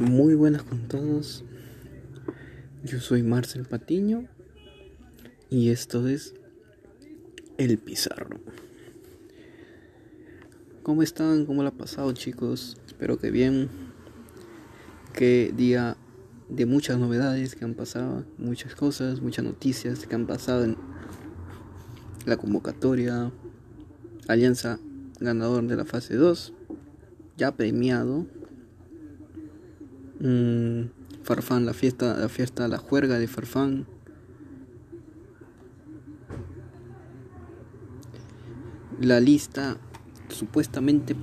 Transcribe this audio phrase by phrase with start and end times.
[0.00, 1.42] Muy buenas con todos.
[2.84, 4.28] Yo soy Marcel Patiño
[5.50, 6.34] y esto es
[7.56, 8.38] El Pizarro.
[10.84, 11.46] ¿Cómo están?
[11.46, 12.76] ¿Cómo lo ha pasado chicos?
[12.86, 13.68] Espero que bien.
[15.14, 15.96] Qué día
[16.48, 20.76] de muchas novedades que han pasado, muchas cosas, muchas noticias que han pasado en
[22.24, 23.32] la convocatoria.
[24.28, 24.78] Alianza
[25.18, 26.52] ganador de la fase 2,
[27.36, 28.26] ya premiado
[30.20, 30.90] Mm,
[31.22, 33.86] Farfán, la fiesta, la fiesta, la juerga de Farfán.
[39.00, 39.76] La lista
[40.28, 41.14] supuestamente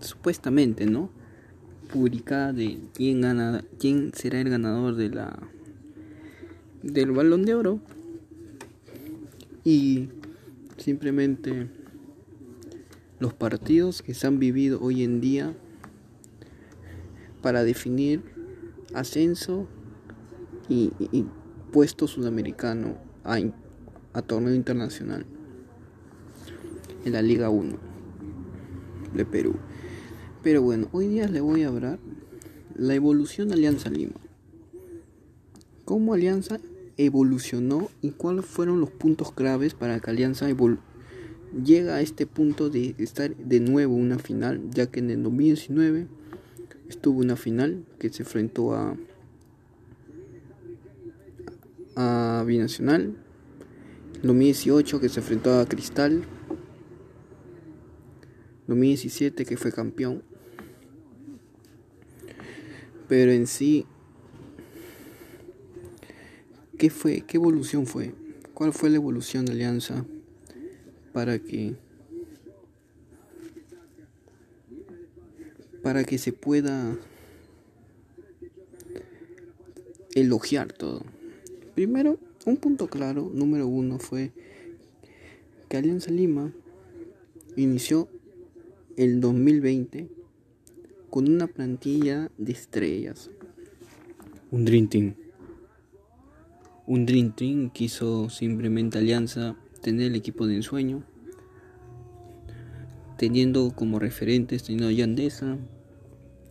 [0.00, 1.10] supuestamente, ¿no?
[1.92, 5.38] Publicada de quién gana, quién será el ganador de la
[6.82, 7.80] del Balón de Oro.
[9.64, 10.08] Y
[10.76, 11.68] simplemente
[13.18, 15.54] los partidos que se han vivido hoy en día
[17.46, 18.22] para definir
[18.92, 19.68] ascenso
[20.68, 20.90] y,
[21.70, 23.38] puesto sudamericano a,
[24.14, 25.24] a, torneo internacional
[27.04, 27.76] en la Liga 1
[29.14, 29.54] de Perú.
[30.42, 32.00] Pero bueno, hoy día le voy a hablar
[32.74, 34.16] la evolución de Alianza Lima.
[35.84, 36.58] ¿Cómo Alianza
[36.96, 40.48] evolucionó y cuáles fueron los puntos claves para que Alianza
[41.64, 45.22] llega a este punto de estar de nuevo en una final, ya que en el
[45.22, 46.08] 2019
[46.88, 48.96] estuvo una final que se enfrentó a
[51.96, 53.16] a Binacional
[54.22, 56.24] 2018 que se enfrentó a Cristal
[58.66, 60.22] 2017 que fue campeón
[63.08, 63.86] pero en sí
[66.76, 67.22] ¿qué fue?
[67.22, 68.14] ¿qué evolución fue?
[68.52, 70.04] ¿cuál fue la evolución de Alianza
[71.12, 71.76] para que
[75.86, 76.98] para que se pueda
[80.16, 81.04] elogiar todo.
[81.76, 84.32] Primero, un punto claro, número uno, fue
[85.68, 86.52] que Alianza Lima
[87.54, 88.08] inició
[88.96, 90.08] el 2020
[91.08, 93.30] con una plantilla de estrellas.
[94.50, 95.14] Un Dream Team.
[96.88, 101.04] Un Dream Team quiso simplemente Alianza tener el equipo de ensueño,
[103.18, 105.58] teniendo como referentes, teniendo a Yandesa,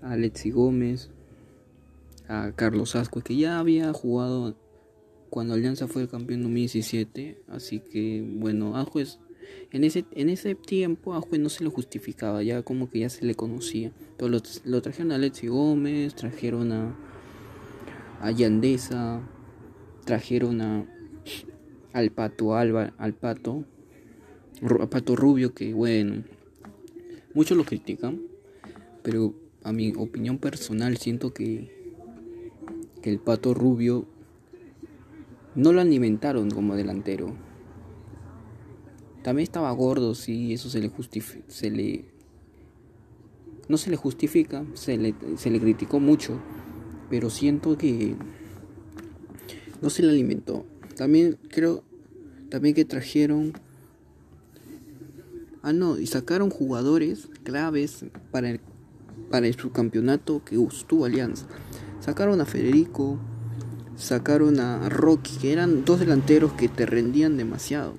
[0.06, 1.10] a Alexi Gómez,
[2.28, 4.56] a Carlos Asco, que ya había jugado
[5.30, 7.42] cuando Alianza fue el campeón en 2017.
[7.48, 8.86] Así que, bueno, a
[9.72, 13.10] en ese, en ese tiempo a Juez no se lo justificaba, ya como que ya
[13.10, 13.92] se le conocía.
[14.18, 14.30] Pero
[14.64, 16.96] lo, trajeron a Alexi Gómez, trajeron a,
[18.22, 19.22] a Yandesa,
[20.06, 20.86] trajeron a,
[21.94, 23.66] al Pato Alba, al Pato,
[24.90, 26.24] Pato Rubio, que bueno,
[27.34, 28.22] muchos lo critican,
[29.04, 29.34] pero
[29.66, 31.72] a mi opinión personal, siento que,
[33.02, 34.06] que el pato rubio
[35.56, 37.34] no lo alimentaron como delantero.
[39.24, 42.06] También estaba gordo, sí, eso se le justifica, se le
[43.68, 46.40] no se le justifica, se le, se le criticó mucho,
[47.10, 48.16] pero siento que
[49.82, 50.64] no se le alimentó.
[50.96, 51.84] También creo
[52.50, 53.54] también que trajeron
[55.64, 58.60] ah no, y sacaron jugadores claves para el
[59.30, 61.46] para el subcampeonato que tuvo Alianza.
[62.00, 63.18] Sacaron a Federico,
[63.96, 67.94] sacaron a Rocky, que eran dos delanteros que te rendían demasiado.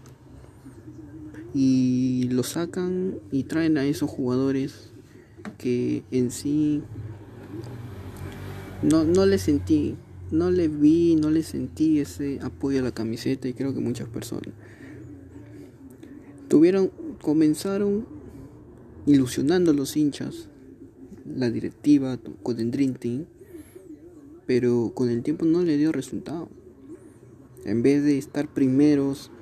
[1.55, 4.91] Y lo sacan y traen a esos jugadores
[5.59, 6.83] que en sí
[8.83, 9.97] no, no le sentí,
[10.31, 14.09] no le vi, no le sentí ese apoyo a la camiseta y creo que muchas
[14.09, 14.53] personas
[16.49, 16.91] tuvieron,
[17.23, 18.07] comenzaron
[19.07, 20.49] ilusionando a los hinchas
[21.35, 22.95] la directiva con el Dream
[24.47, 26.49] pero con el tiempo no le dio resultado.
[27.65, 29.33] En vez de estar primeros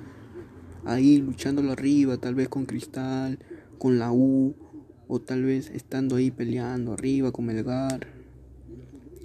[0.83, 3.37] ahí luchándolo arriba, tal vez con Cristal,
[3.77, 4.55] con la U,
[5.07, 8.07] o tal vez estando ahí peleando arriba con Melgar,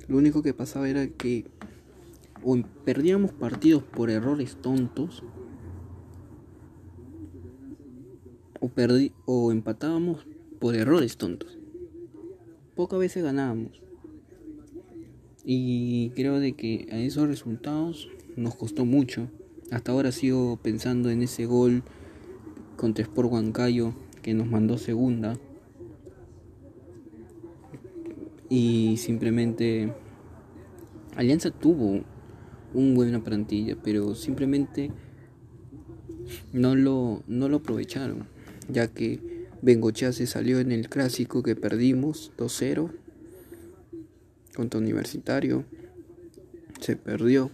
[0.06, 1.46] lo único que pasaba era que
[2.43, 5.23] o perdíamos partidos por errores tontos,
[8.61, 8.70] o,
[9.25, 10.26] o empatábamos
[10.58, 11.59] por errores tontos
[12.81, 13.82] pocas veces ganábamos.
[15.44, 19.29] Y creo de que a esos resultados nos costó mucho.
[19.71, 21.82] Hasta ahora sigo pensando en ese gol
[22.79, 23.93] contra Sport Huancayo
[24.23, 25.38] que nos mandó segunda.
[28.49, 29.93] Y simplemente
[31.17, 32.00] Alianza tuvo
[32.73, 34.91] un buena plantilla, pero simplemente
[36.55, 38.27] no lo, no lo aprovecharon,
[38.71, 39.30] ya que
[39.62, 42.90] Bengochea se salió en el clásico que perdimos 2-0
[44.56, 45.64] contra Universitario.
[46.80, 47.50] Se perdió.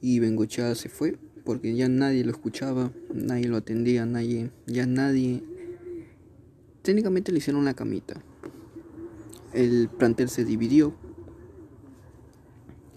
[0.00, 5.42] Y Bengochea se fue porque ya nadie lo escuchaba, nadie lo atendía, nadie, ya nadie.
[6.82, 8.22] Técnicamente le hicieron una camita.
[9.52, 10.94] El plantel se dividió.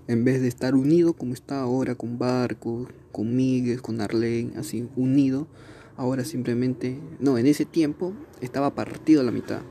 [0.08, 4.88] En vez de estar unido como está ahora con Barco, con Miguel, con Arlene, así
[4.96, 5.48] unido,
[6.02, 9.62] ahora simplemente, no, en ese tiempo estaba partido a la mitad.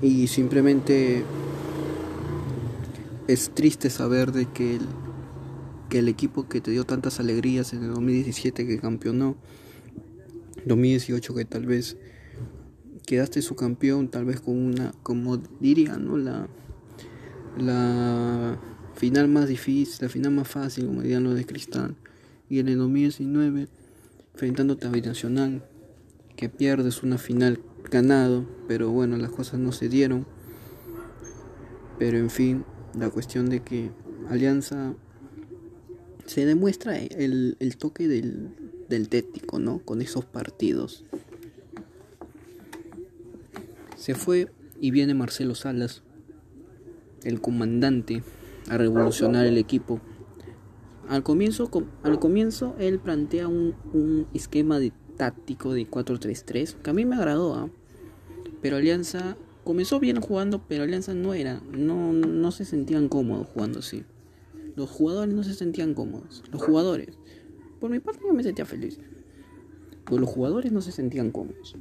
[0.00, 1.24] Y simplemente
[3.28, 4.86] es triste saber de que el,
[5.90, 9.36] que el equipo que te dio tantas alegrías en el 2017 que campeonó,
[10.64, 11.98] 2018 que tal vez
[13.06, 16.16] quedaste su campeón, tal vez con una, como diría, ¿no?
[16.16, 16.48] La,
[17.58, 18.58] la
[18.94, 21.94] final más difícil, la final más fácil, como dirían los de Cristal.
[22.48, 23.68] Y en el 2019,
[24.40, 25.62] enfrentándote a Binacional,
[26.34, 27.60] que pierdes una final
[27.90, 30.26] ganado, pero bueno, las cosas no se dieron.
[31.98, 32.64] Pero en fin,
[32.98, 33.90] la cuestión de que
[34.30, 34.94] Alianza
[36.24, 38.48] se demuestra el, el toque del,
[38.88, 39.80] del tético, ¿no?
[39.80, 41.04] Con esos partidos.
[43.98, 44.50] Se fue
[44.80, 46.02] y viene Marcelo Salas,
[47.24, 48.22] el comandante,
[48.70, 50.00] a revolucionar el equipo.
[51.10, 51.68] Al comienzo,
[52.04, 57.16] al comienzo él plantea un, un esquema de táctico de 4-3-3 que a mí me
[57.16, 57.68] agradó, ¿ah?
[58.62, 63.80] pero Alianza comenzó bien jugando, pero Alianza no era, no, no se sentían cómodos jugando
[63.80, 64.04] así.
[64.76, 66.44] Los jugadores no se sentían cómodos.
[66.52, 67.18] Los jugadores.
[67.80, 69.00] Por mi parte yo me sentía feliz.
[70.04, 71.74] Pero los jugadores no se sentían cómodos.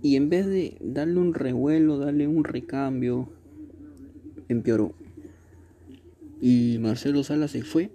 [0.00, 3.28] Y en vez de darle un revuelo, darle un recambio,
[4.48, 4.94] empeoró.
[6.40, 7.90] Y Marcelo Sala se fue.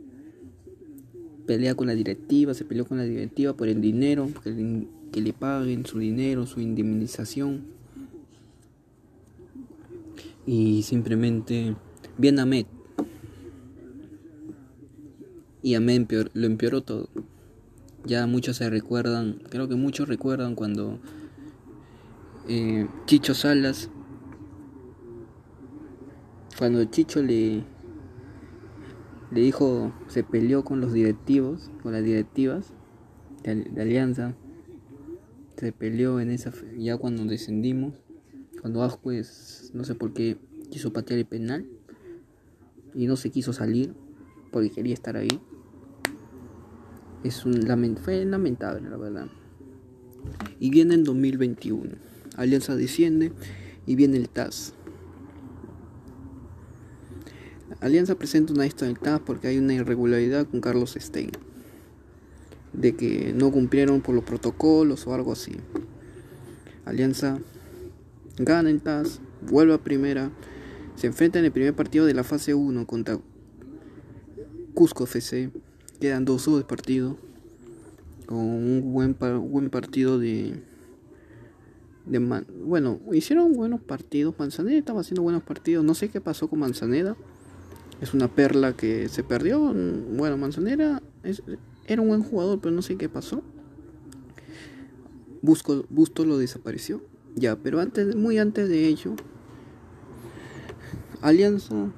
[1.46, 4.30] Pelea con la directiva, se peleó con la directiva por el dinero,
[5.12, 7.66] que le paguen su dinero, su indemnización.
[10.46, 11.76] Y simplemente
[12.18, 12.68] bien a Met
[15.64, 17.10] y a mí lo empeoró todo.
[18.06, 21.00] Ya muchos se recuerdan, creo que muchos recuerdan cuando
[22.48, 23.90] eh, Chicho Salas,
[26.58, 27.64] cuando Chicho le,
[29.32, 32.74] le dijo, se peleó con los directivos, con las directivas
[33.44, 34.36] de, Alianza,
[35.58, 37.96] se peleó en esa, ya cuando descendimos,
[38.62, 40.38] cuando Ascuez, no sé por qué,
[40.70, 41.66] quiso patear el penal
[42.94, 43.94] y no se quiso salir
[44.52, 45.40] porque quería estar ahí
[47.24, 49.28] es un lament fue lamentable, la verdad.
[50.60, 51.92] Y viene en 2021.
[52.36, 53.32] Alianza desciende
[53.86, 54.74] y viene el TAS.
[57.82, 61.32] Alianza presenta una TAS porque hay una irregularidad con Carlos Stein.
[62.74, 65.58] De que no cumplieron por los protocolos o algo así.
[66.86, 67.40] Alianza
[68.38, 70.32] gana el TAS, vuelve a primera,
[70.96, 73.20] se enfrenta en el primer partido de la fase 1 contra
[74.74, 75.52] Cusco FC
[76.00, 77.16] Quedan dos de partido.
[78.26, 80.64] Con un buen, buen partido de.
[82.08, 84.34] de bueno, hicieron buenos partidos.
[84.40, 85.86] Manzaneda estaba haciendo buenos partidos.
[85.86, 87.16] No sé qué pasó con Manzaneda.
[88.02, 89.60] Es una perla que se perdió.
[89.62, 91.02] Bueno, Manzanera
[91.86, 93.44] era un buen jugador, pero no sé qué pasó.
[95.42, 97.02] Busco, Busto lo desapareció.
[97.36, 99.16] Ya, pero antes, muy antes de ello,
[101.22, 101.92] Alianza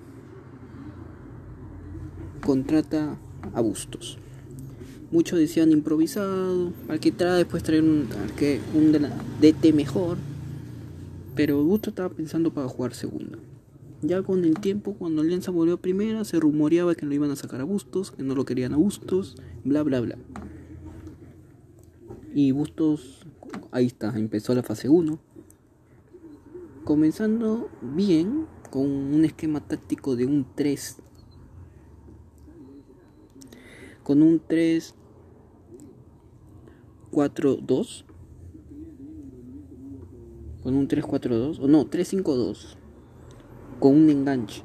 [2.41, 3.17] contrata
[3.53, 4.17] a Bustos.
[5.11, 8.07] Muchos decían improvisado, al que trae después traer un,
[8.73, 8.91] un
[9.41, 10.17] DT mejor.
[11.35, 13.37] Pero Bustos estaba pensando para jugar segunda.
[14.03, 17.35] Ya con el tiempo, cuando Alianza volvió a primera, se rumoreaba que lo iban a
[17.35, 20.17] sacar a Bustos, que no lo querían a Bustos, bla bla bla.
[22.35, 23.25] Y Bustos,
[23.71, 25.19] ahí está, empezó la fase 1.
[26.83, 30.97] Comenzando bien, con un esquema táctico de un 3
[34.01, 34.95] con un 3
[37.11, 38.05] 4 2
[40.63, 42.77] con un 3 4 2 o no 3 5 2
[43.83, 44.63] con un enganche.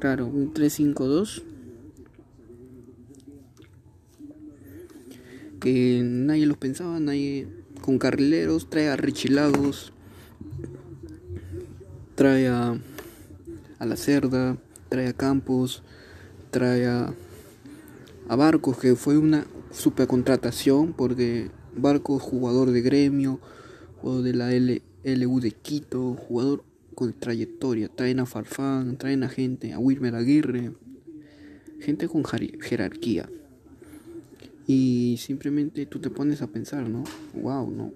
[0.00, 1.44] Claro un 3 5 2
[5.60, 7.46] que nadie los pensaba nadie
[7.80, 9.92] con carrileros trae a Richilagos
[12.16, 12.76] trae a,
[13.78, 14.56] a la cerda
[14.88, 15.84] trae a Campos
[16.50, 17.14] trae a
[18.28, 23.38] a Barcos, que fue una super contratación porque Barcos, jugador de gremio,
[24.02, 26.64] o de la LU de Quito, jugador
[27.00, 27.88] con trayectoria.
[27.88, 30.72] Traen a Farfán, traen a gente, a Wilmer Aguirre,
[31.78, 33.26] gente con jerarquía.
[34.66, 37.04] Y simplemente tú te pones a pensar, ¿no?
[37.32, 37.92] Wow, ¿no?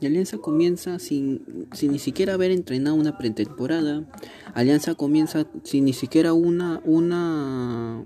[0.00, 4.10] Y Alianza comienza sin, sin ni siquiera haber entrenado una pretemporada.
[4.54, 8.02] Alianza comienza sin ni siquiera una, una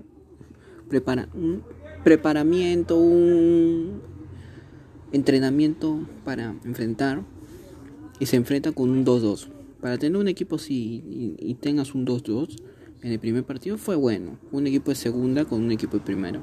[0.89, 1.63] prepara, un
[2.03, 4.01] preparamiento, un
[5.13, 7.23] entrenamiento para enfrentar.
[8.21, 9.49] Y se enfrenta con un 2-2.
[9.81, 12.55] Para tener un equipo así y, tengas un 2-2
[13.01, 14.37] en el primer partido fue bueno.
[14.53, 16.39] Un equipo de segunda con un equipo de primera.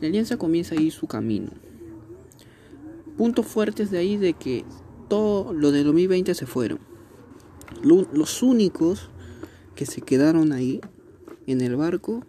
[0.00, 1.50] La alianza comienza ahí su camino
[3.18, 4.64] puntos fuertes de ahí de que
[5.08, 6.78] todo lo de 2020 se fueron.
[7.82, 9.10] Los únicos
[9.74, 10.80] que se quedaron ahí
[11.46, 12.24] en el barco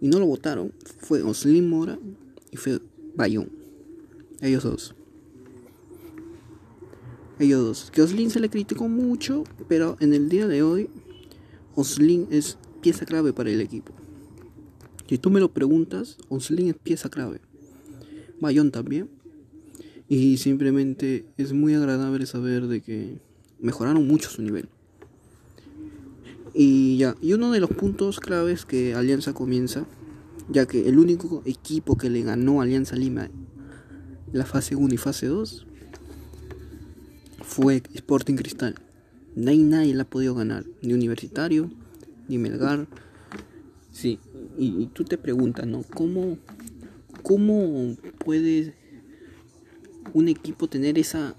[0.00, 1.98] y no lo votaron fue Oslin Mora
[2.52, 2.80] y fue
[3.16, 3.50] Bayón.
[4.40, 4.94] Ellos dos.
[7.90, 10.88] Que Oslin se le criticó mucho, pero en el día de hoy
[11.74, 13.92] Oslin es pieza clave para el equipo.
[15.08, 17.40] Si tú me lo preguntas, Oslin es pieza clave.
[18.40, 19.10] Bayón también.
[20.08, 23.18] Y simplemente es muy agradable saber de que
[23.60, 24.68] mejoraron mucho su nivel.
[26.54, 29.86] Y ya, y uno de los puntos claves que Alianza comienza,
[30.48, 33.30] ya que el único equipo que le ganó Alianza Lima
[34.32, 35.66] la fase 1 y fase 2
[37.44, 38.74] fue Sporting Cristal.
[39.36, 41.70] Nadie, nadie la ha podido ganar, ni Universitario,
[42.28, 42.86] ni Melgar.
[43.90, 44.18] Sí,
[44.58, 45.82] y, tú te preguntas, ¿no?
[45.94, 46.38] ¿Cómo,
[47.22, 48.72] cómo puedes
[50.12, 51.34] un equipo tener esa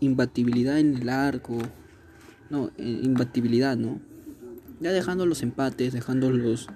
[0.00, 1.58] imbatibilidad en el arco.
[2.50, 4.00] No, eh, imbatibilidad, ¿no?
[4.80, 6.68] Ya dejando los empates, dejando los,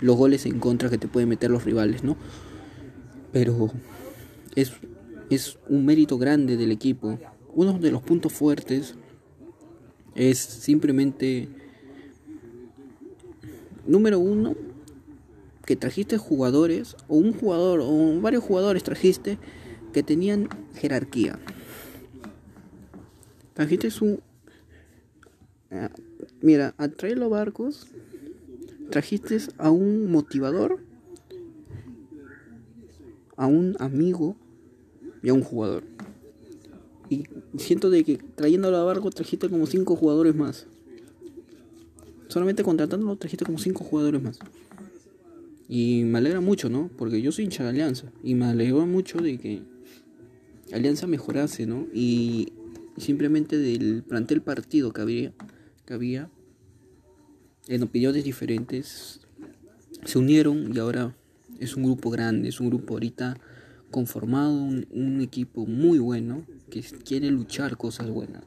[0.00, 2.16] los goles en contra que te pueden meter los rivales, ¿no?
[3.32, 3.72] Pero
[4.54, 4.72] es,
[5.30, 7.18] es un mérito grande del equipo.
[7.54, 8.94] Uno de los puntos fuertes
[10.14, 11.48] es simplemente,
[13.86, 14.54] número uno,
[15.64, 19.38] que trajiste jugadores, o un jugador, o varios jugadores trajiste
[19.92, 21.38] que tenían jerarquía.
[23.54, 24.20] Trajiste su.
[25.70, 25.88] Eh,
[26.42, 27.86] mira, a los barcos,
[28.90, 30.80] trajiste a un motivador,
[33.36, 34.36] a un amigo
[35.24, 35.82] y a un jugador.
[37.08, 37.24] Y
[37.56, 40.66] siento de que trayéndolo a barco trajiste como cinco jugadores más.
[42.28, 44.38] Solamente contratándolo trajiste como cinco jugadores más.
[45.66, 46.90] Y me alegra mucho, ¿no?
[46.98, 48.12] Porque yo soy hincha de Alianza.
[48.22, 49.62] Y me alegra mucho de que
[50.72, 51.86] Alianza mejorase, ¿no?
[51.94, 52.52] Y
[52.98, 55.32] simplemente del plantel partido que había,
[55.86, 56.28] que había
[57.68, 59.20] en opiniones diferentes,
[60.04, 61.16] se unieron y ahora
[61.60, 63.38] es un grupo grande, es un grupo ahorita
[63.94, 68.42] conformado, un, equipo muy bueno que quiere luchar cosas buenas.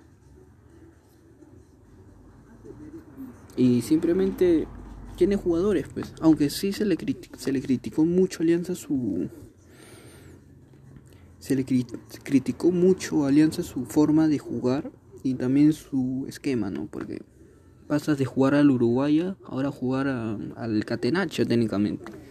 [3.55, 4.67] Y simplemente
[5.15, 6.97] tiene jugadores, pues, aunque sí se le,
[7.37, 9.29] se le criticó mucho a Alianza su
[11.39, 14.91] se le criticó mucho Alianza su forma de jugar
[15.23, 16.87] y también su esquema, ¿no?
[16.87, 17.21] Porque
[17.87, 22.26] pasas de jugar al Uruguaya ahora a jugar al Catenacho técnicamente.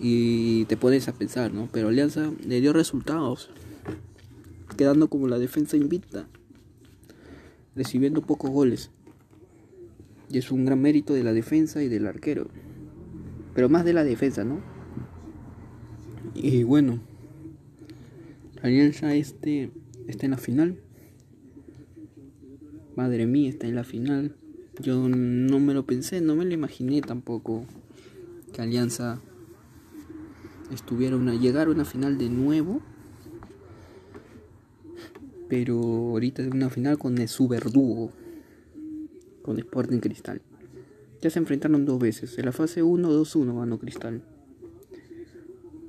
[0.00, 1.68] Y te pones a pensar, ¿no?
[1.72, 3.50] Pero Alianza le dio resultados,
[4.76, 6.28] quedando como la defensa invicta,
[7.74, 8.90] recibiendo pocos goles.
[10.30, 12.48] Y es un gran mérito de la defensa y del arquero.
[13.54, 14.60] Pero más de la defensa, ¿no?
[16.34, 17.00] Y bueno,
[18.62, 19.70] Alianza este
[20.06, 20.78] está en la final.
[22.94, 24.36] Madre mía, está en la final.
[24.80, 27.64] Yo no me lo pensé, no me lo imaginé tampoco
[28.52, 29.20] que Alianza
[30.72, 32.80] estuviera una llegar a una final de nuevo.
[35.48, 38.10] Pero ahorita es una final con su verdugo
[39.42, 40.42] con Sporting Cristal.
[41.22, 42.38] Ya se enfrentaron dos veces.
[42.38, 44.22] En la fase 1 2-1 ganó Cristal.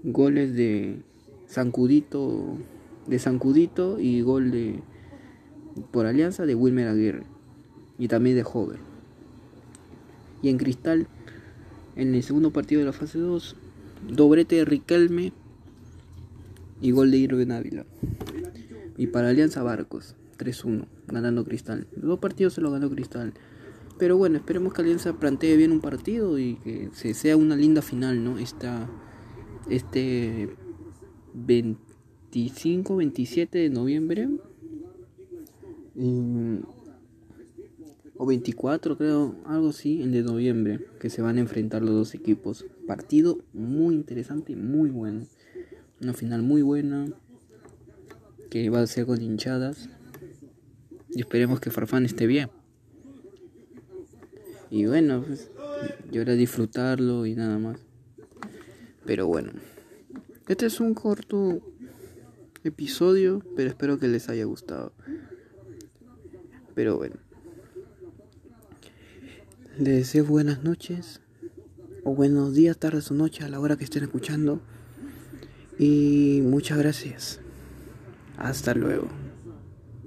[0.03, 1.01] Goles de
[1.45, 2.57] Sancudito
[3.09, 4.81] de Sancudito y gol de
[5.91, 7.23] por alianza de Wilmer Aguirre
[7.97, 8.79] y también de Hover.
[10.41, 11.07] Y en Cristal,
[11.95, 13.55] en el segundo partido de la fase 2,
[14.07, 15.33] doblete de Riquelme
[16.81, 17.85] y gol de Irving Ávila.
[18.97, 21.87] Y para Alianza Barcos, 3-1, ganando Cristal.
[21.95, 23.33] Los dos partidos se lo ganó Cristal.
[23.97, 27.81] Pero bueno, esperemos que Alianza plantee bien un partido y que se sea una linda
[27.81, 28.37] final, ¿no?
[28.37, 28.89] Esta,
[29.69, 30.49] este
[31.33, 34.29] 25, 27 de noviembre.
[38.21, 42.13] O 24 creo, algo así, el de noviembre, que se van a enfrentar los dos
[42.13, 42.65] equipos.
[42.85, 45.25] Partido muy interesante, muy bueno.
[46.01, 47.07] Una final muy buena,
[48.49, 49.87] que va a ser con hinchadas.
[51.07, 52.49] Y esperemos que Farfán esté bien.
[54.69, 55.49] Y bueno, pues,
[56.11, 57.79] yo era disfrutarlo y nada más.
[59.05, 59.53] Pero bueno.
[60.49, 61.61] Este es un corto
[62.65, 64.91] episodio, pero espero que les haya gustado.
[66.75, 67.15] Pero bueno.
[69.79, 71.21] Les deseo buenas noches,
[72.03, 74.59] o buenos días, tardes o noches a la hora que estén escuchando.
[75.77, 77.39] Y muchas gracias.
[78.37, 79.07] Hasta luego.